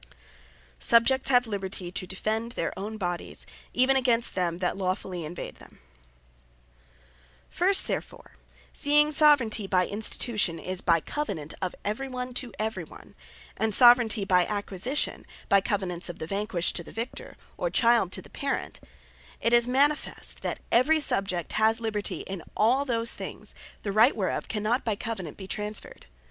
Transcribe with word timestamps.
Subjects 0.79 1.29
Have 1.29 1.45
Liberty 1.45 1.91
To 1.91 2.07
Defend 2.07 2.53
Their 2.53 2.73
Own 2.75 2.97
Bodies, 2.97 3.45
Even 3.71 3.95
Against 3.95 4.33
Them 4.33 4.57
That 4.57 4.75
Lawfully 4.75 5.23
Invade 5.23 5.57
Them 5.57 5.77
First 7.51 7.87
therefore, 7.87 8.31
seeing 8.73 9.09
Soveraignty 9.09 9.69
by 9.69 9.85
Institution, 9.85 10.57
is 10.57 10.81
by 10.81 11.01
Covenant 11.01 11.53
of 11.61 11.75
every 11.85 12.07
one 12.07 12.33
to 12.33 12.51
every 12.57 12.83
one; 12.83 13.13
and 13.55 13.73
Soveraignty 13.75 14.27
by 14.27 14.47
Acquisition, 14.47 15.23
by 15.49 15.61
Covenants 15.61 16.09
of 16.09 16.17
the 16.17 16.25
Vanquished 16.25 16.75
to 16.77 16.83
the 16.83 16.91
Victor, 16.91 17.37
or 17.55 17.69
Child 17.69 18.11
to 18.13 18.23
the 18.23 18.29
Parent; 18.31 18.79
It 19.39 19.53
is 19.53 19.67
manifest, 19.67 20.41
that 20.41 20.61
every 20.71 20.99
Subject 20.99 21.51
has 21.53 21.79
Liberty 21.79 22.21
in 22.21 22.41
all 22.57 22.85
those 22.85 23.11
things, 23.11 23.53
the 23.83 23.91
right 23.91 24.15
whereof 24.15 24.47
cannot 24.47 24.83
by 24.83 24.95
Covenant 24.95 25.37
be 25.37 25.45
transferred. 25.45 26.07